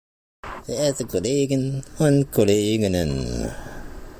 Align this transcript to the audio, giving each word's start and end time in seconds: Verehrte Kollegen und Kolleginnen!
Verehrte 0.65 1.05
Kollegen 1.05 1.83
und 1.99 2.31
Kolleginnen! 2.31 3.51